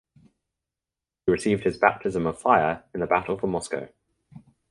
[1.27, 3.87] He received his baptism of fire in the battle for Moscow.